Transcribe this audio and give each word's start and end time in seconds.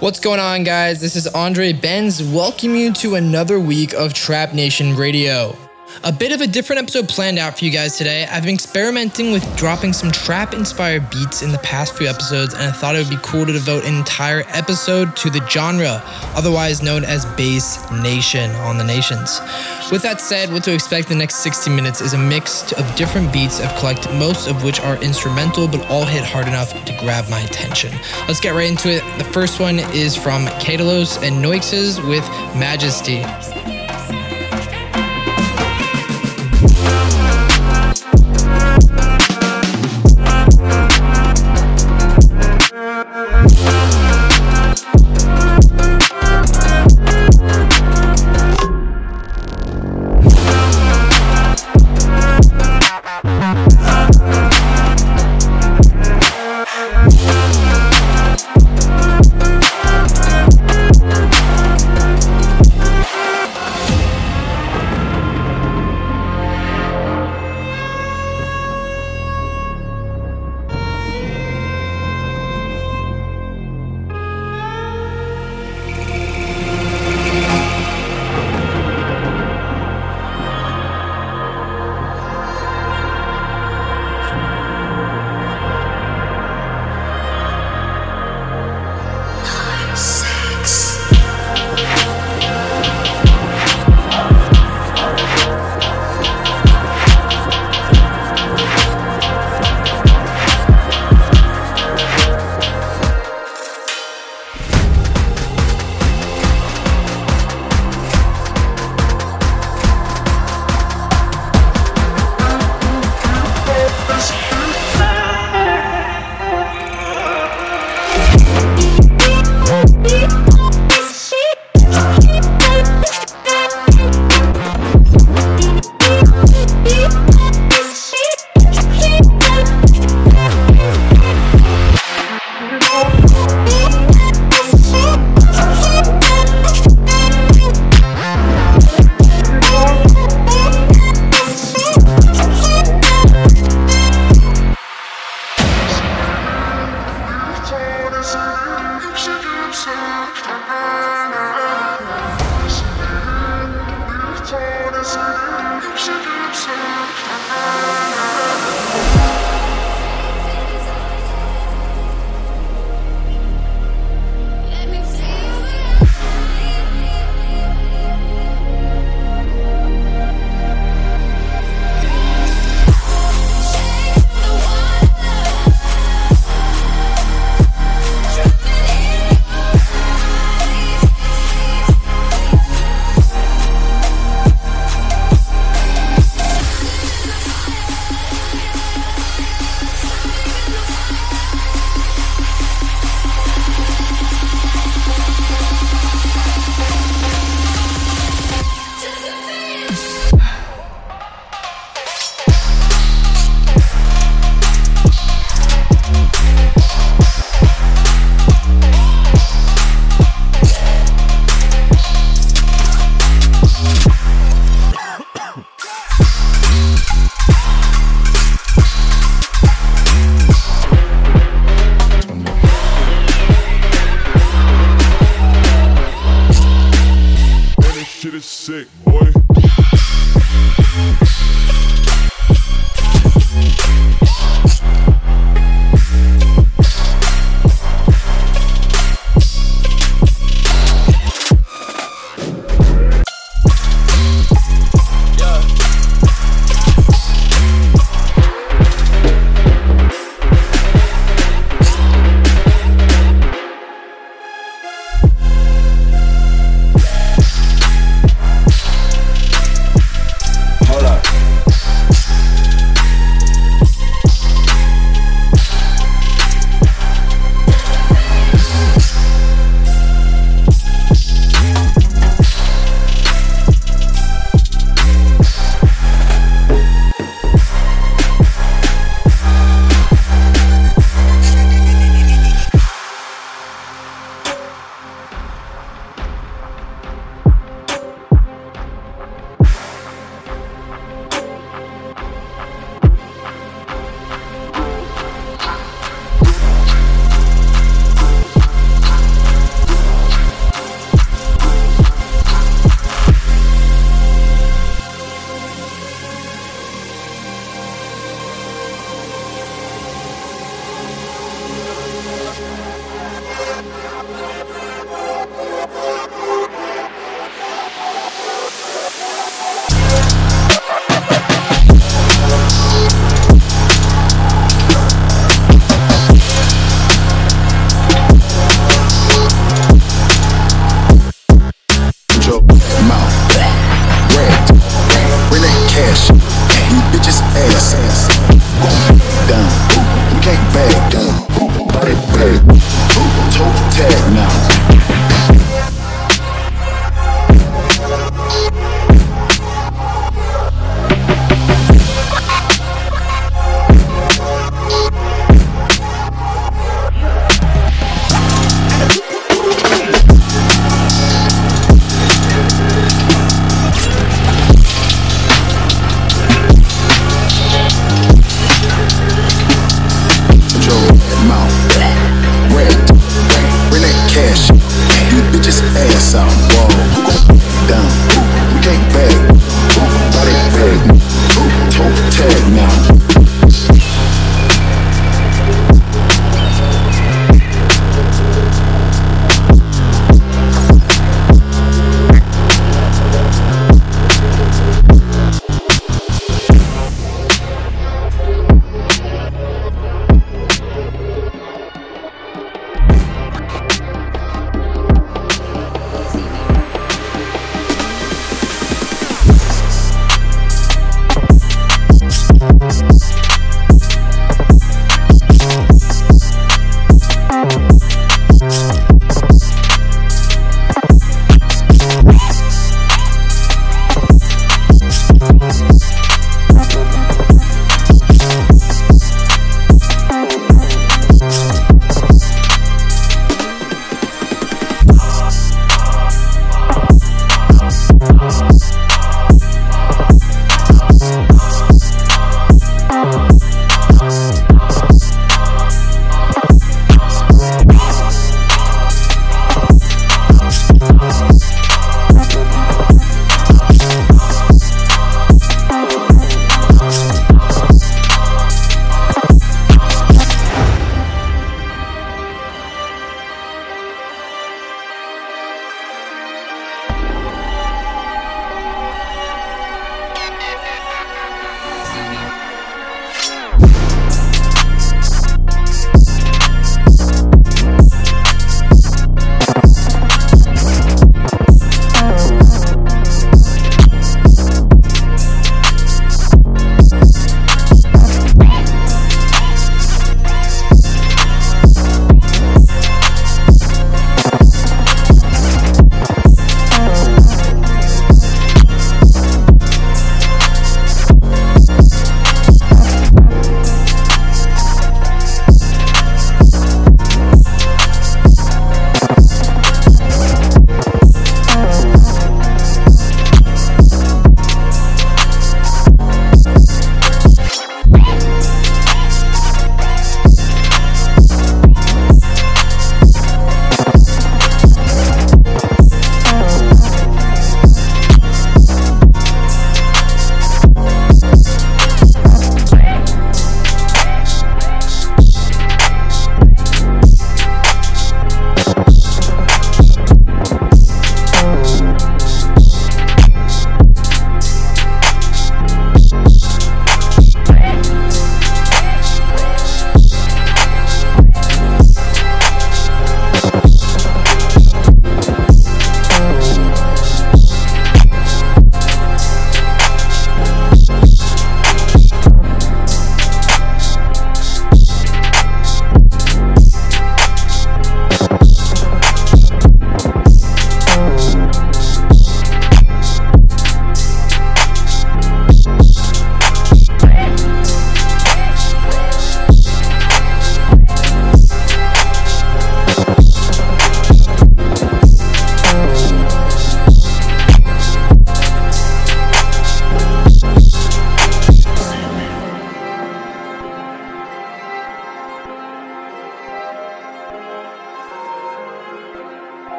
What's 0.00 0.20
going 0.20 0.38
on, 0.38 0.62
guys? 0.62 1.00
This 1.00 1.16
is 1.16 1.26
Andre 1.26 1.72
Benz. 1.72 2.22
Welcome 2.22 2.76
you 2.76 2.92
to 2.92 3.16
another 3.16 3.58
week 3.58 3.94
of 3.94 4.14
Trap 4.14 4.54
Nation 4.54 4.94
Radio. 4.94 5.58
A 6.04 6.12
bit 6.12 6.30
of 6.30 6.40
a 6.40 6.46
different 6.46 6.80
episode 6.80 7.08
planned 7.08 7.40
out 7.40 7.58
for 7.58 7.64
you 7.64 7.72
guys 7.72 7.98
today. 7.98 8.24
I've 8.26 8.44
been 8.44 8.54
experimenting 8.54 9.32
with 9.32 9.44
dropping 9.56 9.92
some 9.92 10.12
trap 10.12 10.54
inspired 10.54 11.10
beats 11.10 11.42
in 11.42 11.50
the 11.50 11.58
past 11.58 11.96
few 11.96 12.06
episodes, 12.06 12.54
and 12.54 12.62
I 12.62 12.70
thought 12.70 12.94
it 12.94 13.00
would 13.00 13.10
be 13.10 13.22
cool 13.22 13.44
to 13.44 13.52
devote 13.52 13.84
an 13.84 13.96
entire 13.96 14.44
episode 14.48 15.16
to 15.16 15.28
the 15.28 15.44
genre, 15.48 16.00
otherwise 16.36 16.82
known 16.82 17.02
as 17.02 17.26
Bass 17.36 17.90
Nation 17.90 18.50
on 18.56 18.78
the 18.78 18.84
Nations. 18.84 19.40
With 19.90 20.02
that 20.02 20.20
said, 20.20 20.52
what 20.52 20.62
to 20.64 20.72
expect 20.72 21.08
the 21.08 21.16
next 21.16 21.36
60 21.36 21.70
minutes 21.70 22.00
is 22.00 22.12
a 22.12 22.18
mix 22.18 22.72
of 22.72 22.94
different 22.94 23.32
beats 23.32 23.60
I've 23.60 23.76
collected, 23.78 24.12
most 24.14 24.46
of 24.46 24.62
which 24.62 24.80
are 24.80 25.02
instrumental 25.02 25.66
but 25.66 25.84
all 25.90 26.04
hit 26.04 26.22
hard 26.22 26.46
enough 26.46 26.72
to 26.84 26.96
grab 27.00 27.28
my 27.28 27.40
attention. 27.40 27.92
Let's 28.28 28.40
get 28.40 28.54
right 28.54 28.68
into 28.68 28.88
it. 28.88 29.02
The 29.18 29.24
first 29.24 29.58
one 29.58 29.80
is 29.80 30.14
from 30.14 30.46
Katalos 30.62 31.20
and 31.26 31.44
Noixes 31.44 31.98
with 32.08 32.24
Majesty. 32.56 33.24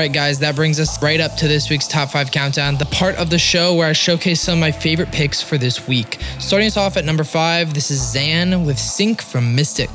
right, 0.00 0.12
guys, 0.14 0.38
that 0.38 0.56
brings 0.56 0.80
us 0.80 1.02
right 1.02 1.20
up 1.20 1.36
to 1.36 1.46
this 1.46 1.68
week's 1.68 1.86
top 1.86 2.08
five 2.08 2.30
countdown, 2.30 2.74
the 2.76 2.86
part 2.86 3.16
of 3.16 3.28
the 3.28 3.38
show 3.38 3.74
where 3.74 3.86
I 3.86 3.92
showcase 3.92 4.40
some 4.40 4.54
of 4.54 4.58
my 4.58 4.72
favorite 4.72 5.12
picks 5.12 5.42
for 5.42 5.58
this 5.58 5.86
week. 5.86 6.16
Starting 6.38 6.68
us 6.68 6.78
off 6.78 6.96
at 6.96 7.04
number 7.04 7.22
five, 7.22 7.74
this 7.74 7.90
is 7.90 8.00
Zan 8.00 8.64
with 8.64 8.78
Sync 8.78 9.20
from 9.20 9.54
Mystic. 9.54 9.90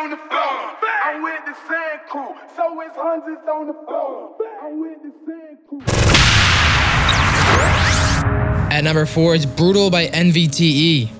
On 0.00 0.10
the 0.10 0.16
floor. 0.16 0.76
I'm 1.04 1.22
with 1.22 1.44
the 1.44 1.54
sand 1.68 2.00
crew. 2.08 2.34
So 2.56 2.80
it's 2.80 2.96
hundreds 2.96 3.46
on 3.48 3.66
the 3.66 3.74
floor. 3.86 4.36
I'm 4.62 4.80
with 4.80 5.02
the 5.02 5.12
sand 5.26 5.58
crew. 5.68 5.80
At 8.74 8.82
number 8.84 9.04
four 9.04 9.34
is 9.34 9.44
Brutal 9.44 9.90
by 9.90 10.06
NVTE. 10.06 11.19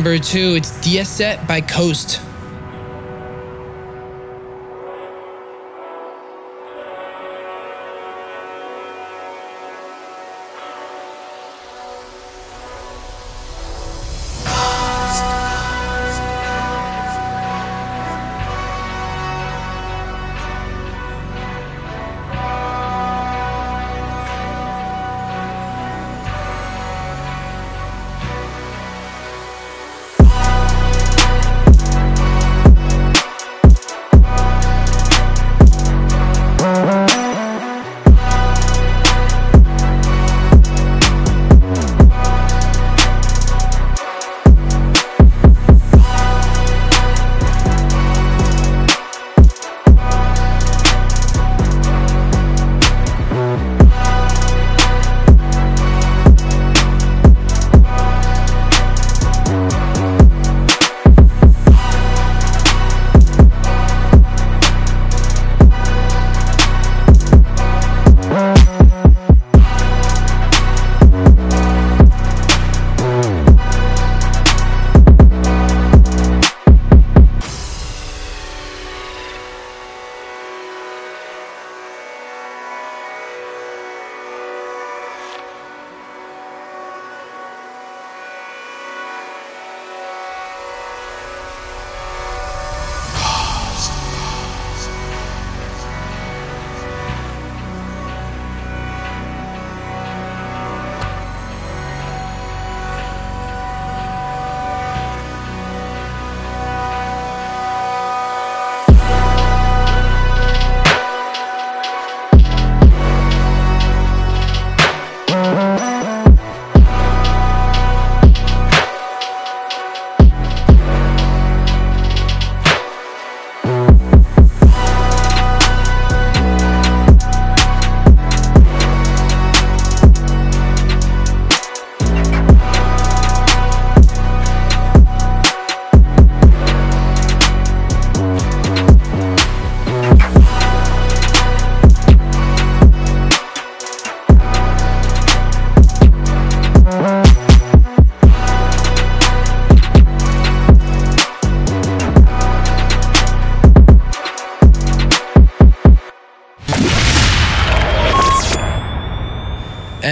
Number 0.00 0.18
two, 0.18 0.54
it's 0.56 0.70
Dieset 0.78 1.46
by 1.46 1.60
Coast. 1.60 2.22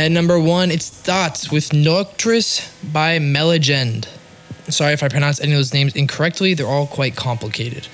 At 0.09 0.13
number 0.13 0.41
one, 0.41 0.71
it's 0.71 0.89
Thoughts 0.89 1.53
with 1.53 1.69
Noctris 1.69 2.67
by 2.95 3.19
Melegend. 3.19 4.09
Sorry 4.71 4.95
if 4.95 5.03
I 5.03 5.09
pronounce 5.11 5.39
any 5.39 5.53
of 5.53 5.59
those 5.59 5.75
names 5.75 5.95
incorrectly. 5.95 6.55
They're 6.55 6.67
all 6.67 6.87
quite 6.87 7.15
complicated. 7.15 7.89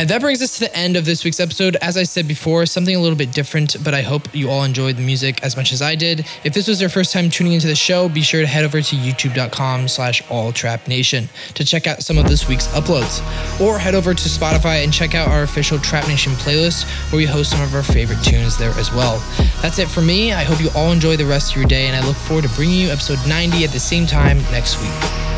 And 0.00 0.08
that 0.08 0.22
brings 0.22 0.40
us 0.40 0.54
to 0.54 0.60
the 0.60 0.74
end 0.74 0.96
of 0.96 1.04
this 1.04 1.24
week's 1.24 1.40
episode. 1.40 1.76
As 1.82 1.98
I 1.98 2.04
said 2.04 2.26
before, 2.26 2.64
something 2.64 2.96
a 2.96 2.98
little 2.98 3.18
bit 3.18 3.32
different, 3.32 3.76
but 3.84 3.92
I 3.92 4.00
hope 4.00 4.34
you 4.34 4.48
all 4.48 4.64
enjoyed 4.64 4.96
the 4.96 5.02
music 5.02 5.42
as 5.42 5.58
much 5.58 5.74
as 5.74 5.82
I 5.82 5.94
did. 5.94 6.24
If 6.42 6.54
this 6.54 6.68
was 6.68 6.80
your 6.80 6.88
first 6.88 7.12
time 7.12 7.28
tuning 7.28 7.52
into 7.52 7.66
the 7.66 7.76
show, 7.76 8.08
be 8.08 8.22
sure 8.22 8.40
to 8.40 8.46
head 8.46 8.64
over 8.64 8.80
to 8.80 8.96
youtube.com 8.96 9.88
slash 9.88 10.22
alltrapnation 10.22 11.28
to 11.52 11.64
check 11.66 11.86
out 11.86 12.02
some 12.02 12.16
of 12.16 12.26
this 12.28 12.48
week's 12.48 12.66
uploads. 12.68 13.20
Or 13.60 13.78
head 13.78 13.94
over 13.94 14.14
to 14.14 14.28
Spotify 14.30 14.84
and 14.84 14.90
check 14.90 15.14
out 15.14 15.28
our 15.28 15.42
official 15.42 15.78
Trap 15.78 16.08
Nation 16.08 16.32
playlist 16.32 16.84
where 17.12 17.18
we 17.18 17.26
host 17.26 17.50
some 17.50 17.60
of 17.60 17.74
our 17.74 17.82
favorite 17.82 18.24
tunes 18.24 18.56
there 18.56 18.72
as 18.78 18.90
well. 18.90 19.22
That's 19.60 19.78
it 19.78 19.88
for 19.88 20.00
me. 20.00 20.32
I 20.32 20.44
hope 20.44 20.62
you 20.62 20.70
all 20.74 20.92
enjoy 20.92 21.18
the 21.18 21.26
rest 21.26 21.50
of 21.50 21.58
your 21.58 21.66
day, 21.66 21.88
and 21.88 21.94
I 21.94 22.06
look 22.06 22.16
forward 22.16 22.44
to 22.44 22.54
bringing 22.56 22.78
you 22.78 22.88
episode 22.88 23.18
90 23.28 23.64
at 23.64 23.70
the 23.70 23.78
same 23.78 24.06
time 24.06 24.38
next 24.44 24.80
week. 24.80 25.29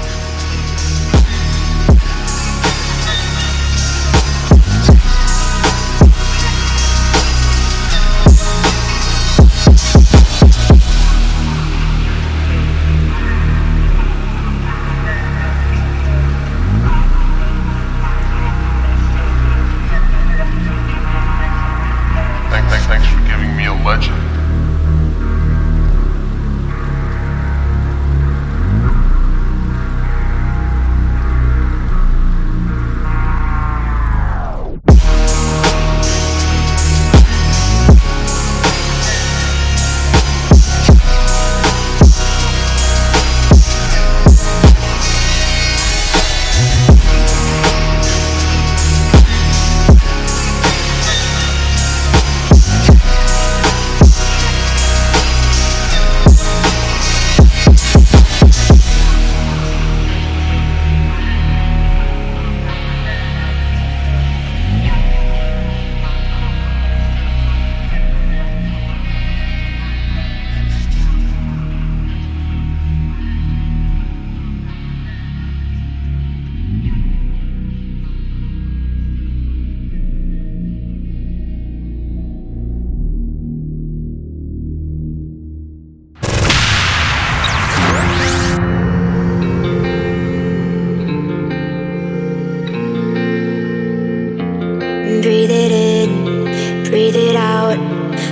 it 97.28 97.36
out. 97.36 97.76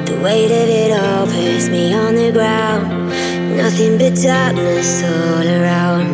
The 0.06 0.20
weight 0.22 0.50
of 0.50 0.68
it 0.68 0.90
all 0.92 1.26
puts 1.26 1.68
me 1.68 1.94
on 1.94 2.14
the 2.14 2.32
ground. 2.32 2.84
Nothing 3.56 3.98
but 3.98 4.14
darkness 4.14 5.02
all 5.02 5.46
around. 5.58 6.06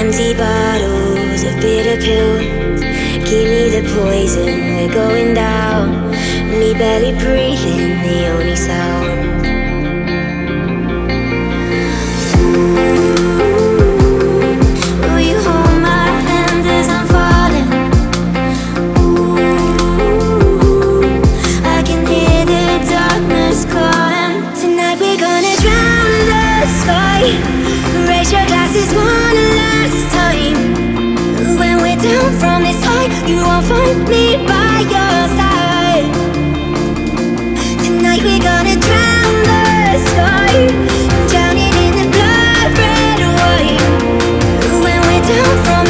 Empty 0.00 0.34
bottles 0.34 1.42
of 1.48 1.54
bitter 1.60 1.98
pills. 2.06 2.80
Give 3.28 3.48
me 3.54 3.64
the 3.76 3.82
poison, 3.94 4.52
we're 4.76 4.92
going 4.92 5.34
down. 5.34 6.10
Me 6.58 6.72
barely 6.74 7.12
breathing, 7.18 8.02
the 8.06 8.28
only 8.34 8.56
sound. 8.56 9.57
boy. 26.88 27.22
Raise 28.08 28.30
your 28.32 28.46
glasses 28.50 28.90
one 28.94 29.38
last 29.60 30.00
time. 30.18 30.58
When 31.60 31.76
we're 31.82 32.00
down 32.00 32.28
from 32.40 32.62
this 32.66 32.80
high, 32.88 33.08
you 33.28 33.38
won't 33.48 33.66
find 33.66 33.98
me 34.08 34.24
by 34.52 34.76
your 34.94 35.18
side. 35.38 36.08
Tonight 37.84 38.22
we're 38.28 38.44
gonna 38.50 38.76
drown 38.86 39.34
the 39.50 39.64
sky, 40.10 40.54
drown 41.30 41.56
it 41.66 41.74
in 41.84 41.92
the 42.00 42.06
blood 42.14 42.68
red 42.82 43.20
wine. 43.38 43.84
When 44.84 44.98
we're 45.06 45.26
down 45.32 45.54
from 45.66 45.87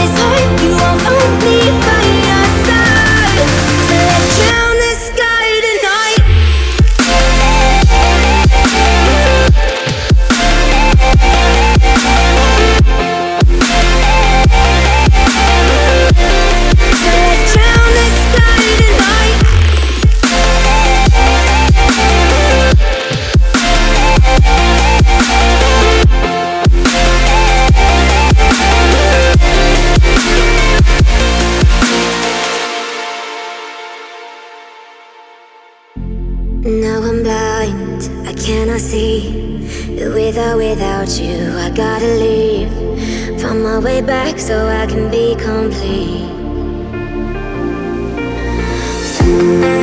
you. 49.38 49.77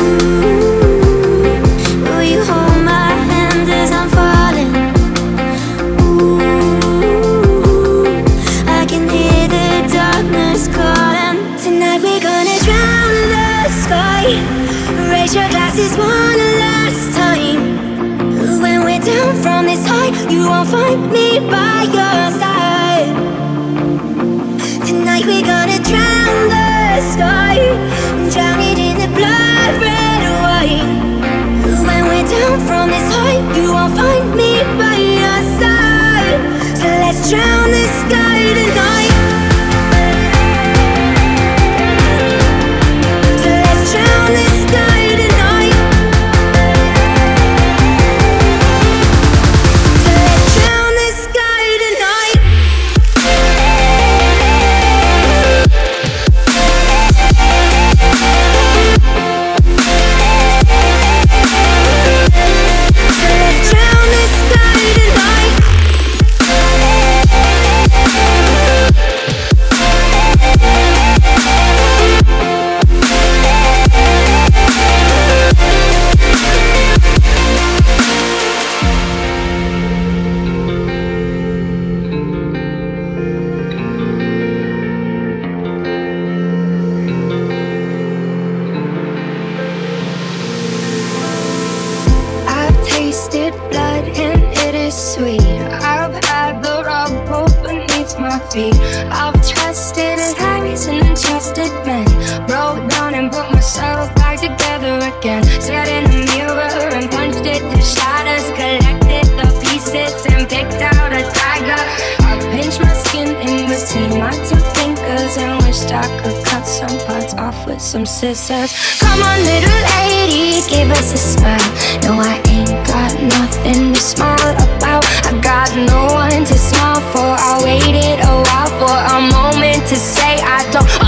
And 103.16 103.32
put 103.32 103.50
myself 103.52 104.14
back 104.16 104.40
together 104.40 105.00
again. 105.00 105.44
Sat 105.64 105.88
in 105.88 106.04
the 106.12 106.22
mirror 106.36 106.92
and 106.98 107.10
punched 107.10 107.46
it 107.48 107.64
to 107.64 107.80
shatters. 107.82 108.46
Collected 108.60 109.26
the 109.40 109.48
pieces 109.64 110.14
and 110.32 110.44
picked 110.50 110.82
out 110.84 111.12
a 111.16 111.24
tiger. 111.24 111.82
I 112.28 112.36
pinched 112.52 112.82
my 112.82 112.94
skin 113.08 113.30
in 113.48 113.72
between 113.72 114.20
my 114.20 114.36
two 114.48 114.60
fingers 114.76 115.38
and 115.38 115.64
wished 115.64 115.92
I 115.92 116.04
could 116.20 116.38
cut 116.46 116.68
some 116.68 116.98
parts 117.08 117.34
off 117.36 117.66
with 117.66 117.82
some 117.82 118.06
scissors. 118.06 118.72
Come 119.00 119.22
on, 119.24 119.40
little 119.48 119.82
lady, 119.96 120.60
give 120.68 120.92
us 120.92 121.14
a 121.14 121.18
smile. 121.18 121.72
No, 122.04 122.20
I 122.20 122.44
ain't 122.52 122.76
got 122.92 123.14
nothing 123.40 123.94
to 123.94 124.00
smile 124.00 124.52
about. 124.60 125.04
I 125.24 125.32
got 125.40 125.72
no 125.76 126.14
one 126.14 126.44
to 126.44 126.58
smile 126.58 127.02
for. 127.16 127.32
I 127.50 127.64
waited 127.64 128.20
a 128.20 128.36
while 128.44 128.72
for 128.80 128.98
a 129.16 129.20
moment 129.32 129.88
to 129.88 129.96
say 129.96 130.36
I 130.44 130.68
don't 130.72 131.05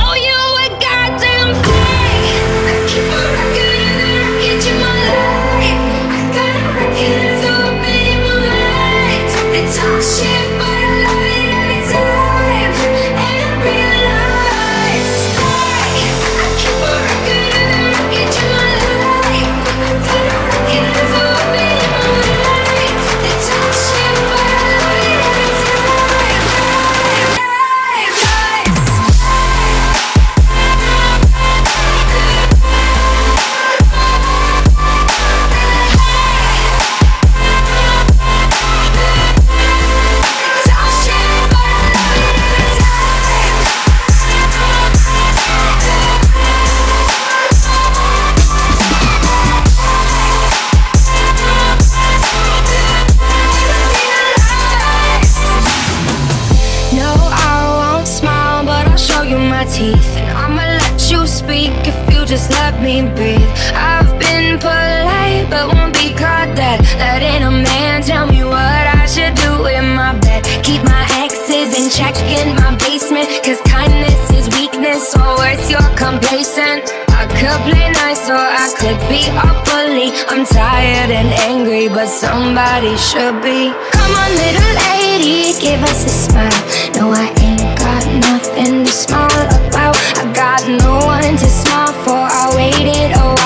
complacent. 76.08 76.88
I 77.20 77.28
could 77.36 77.60
play 77.68 77.92
nice 77.92 78.30
or 78.30 78.46
I 78.64 78.68
could 78.80 79.00
be 79.12 79.28
a 79.28 79.50
bully. 79.68 80.10
I'm 80.32 80.46
tired 80.46 81.12
and 81.12 81.32
angry, 81.52 81.90
but 81.90 82.08
somebody 82.08 82.96
should 82.96 83.44
be. 83.44 83.76
Come 83.92 84.14
on, 84.22 84.30
little 84.44 84.74
lady, 84.88 85.52
give 85.60 85.82
us 85.84 86.00
a 86.08 86.14
smile. 86.24 86.62
No, 86.96 87.12
I 87.12 87.28
ain't 87.44 87.68
got 87.84 88.04
nothing 88.30 88.86
to 88.86 88.92
smile 88.92 89.48
about. 89.60 89.96
I 90.22 90.24
got 90.34 90.62
no 90.84 90.94
one 91.06 91.36
to 91.44 91.50
smile 91.62 91.94
for. 92.04 92.24
I 92.42 92.46
waited. 92.56 93.12
Oh, 93.20 93.37